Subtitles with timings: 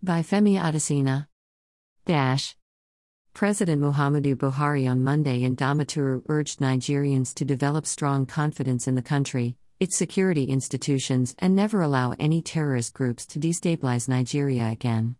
[0.00, 1.26] By Femi Adesina.
[2.06, 2.54] Dash.
[3.34, 9.02] President Muhammadu Buhari on Monday in Damaturu urged Nigerians to develop strong confidence in the
[9.02, 15.16] country, its security institutions, and never allow any terrorist groups to destabilize Nigeria again.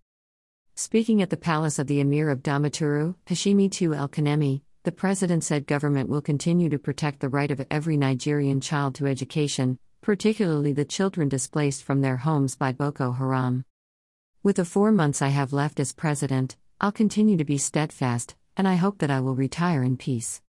[0.76, 5.66] Speaking at the palace of the Emir of Damaturu, Hashimitu El Kanemi, the president said
[5.66, 10.84] government will continue to protect the right of every Nigerian child to education, particularly the
[10.84, 13.64] children displaced from their homes by Boko Haram.
[14.40, 18.68] With the four months I have left as president, I'll continue to be steadfast, and
[18.68, 20.40] I hope that I will retire in peace.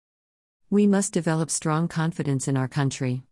[0.69, 3.23] We must develop strong confidence in our country.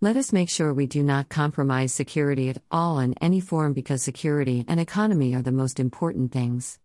[0.00, 4.02] Let us make sure we do not compromise security at all in any form because
[4.02, 6.78] security and economy are the most important things.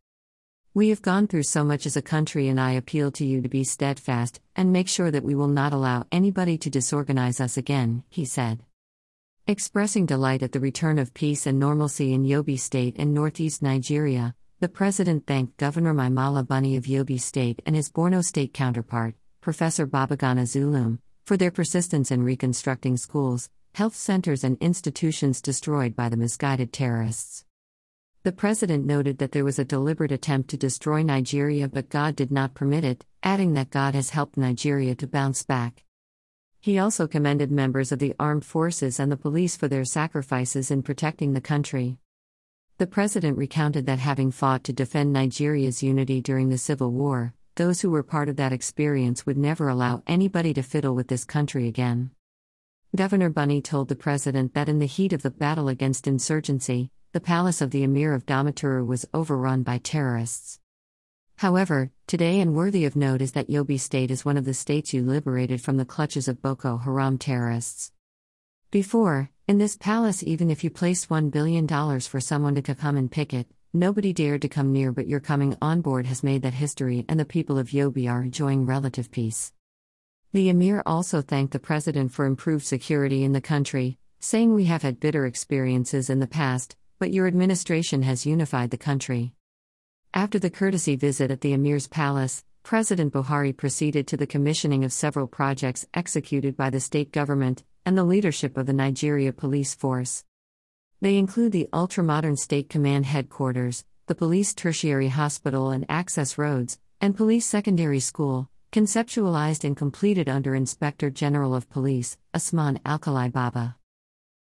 [0.73, 3.47] We have gone through so much as a country, and I appeal to you to
[3.47, 8.03] be steadfast and make sure that we will not allow anybody to disorganize us again,
[8.09, 8.65] he said.
[9.45, 14.33] Expressing delight at the return of peace and normalcy in Yobe State and northeast Nigeria,
[14.61, 19.15] the president thanked Governor Mai Mala Buni of Yobe State and his Borno State counterpart,
[19.41, 26.07] Professor Babagana Zulum, for their persistence in reconstructing schools, health centers, and institutions destroyed by
[26.07, 27.43] the misguided terrorists.
[28.23, 32.31] The president noted that there was a deliberate attempt to destroy Nigeria, but God did
[32.31, 35.83] not permit it, adding that God has helped Nigeria to bounce back.
[36.63, 40.81] He also commended members of the armed forces and the police for their sacrifices in
[40.81, 41.97] protecting the country.
[42.77, 47.81] The president recounted that having fought to defend Nigeria's unity during the Civil War, those
[47.81, 51.67] who were part of that experience would never allow anybody to fiddle with this country
[51.67, 52.11] again.
[52.95, 57.19] Governor Buni told the president that in the heat of the battle against insurgency, the
[57.19, 60.61] palace of the Emir of Damaturu was overrun by terrorists.
[61.37, 64.93] However, today and worthy of note is that Yobe State is one of the states
[64.93, 67.91] you liberated from the clutches of Boko Haram terrorists.
[68.71, 71.67] Before, in this palace, even if you placed $1 billion
[71.99, 75.57] for someone to come and pick it, nobody dared to come near, but your coming
[75.61, 79.51] on board has made that history, and the people of Yobe are enjoying relative peace.
[80.31, 84.81] The emir also thanked the president for improved security in the country, saying, We have
[84.81, 89.33] had bitter experiences in the past, but your administration has unified the country.
[90.15, 94.93] After the courtesy visit at the emir's palace, President Buhari proceeded to the commissioning of
[94.93, 100.23] several projects executed by the state government, and the leadership of the Nigeria Police Force.
[101.01, 107.17] They include the ultramodern State Command Headquarters, the Police Tertiary Hospital and Access Roads, and
[107.17, 113.77] Police Secondary School, conceptualized and completed under Inspector General of Police, Usman Alkali Baba.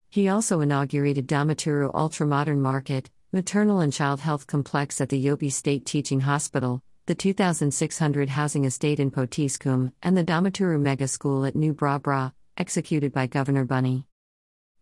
[0.09, 5.85] He also inaugurated Damaturu Ultramodern Market, Maternal and Child Health Complex at the Yobe State
[5.85, 11.71] Teaching Hospital, the 2,600 housing estate in Potiskum, and the Damaturu Mega School at New
[11.71, 14.05] Bra Bra, executed by Governor Buni.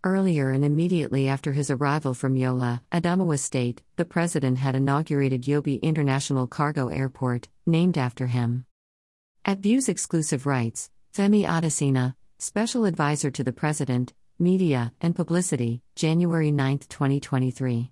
[0.06, 5.82] Earlier and immediately after his arrival from Yola, Adamawa State, the president had inaugurated Yobe
[5.82, 8.66] International Cargo Airport, named after him.
[9.44, 16.52] At View's exclusive rights, Femi Adesina, special advisor to the president, media, and publicity, January
[16.52, 17.92] 9, 2023.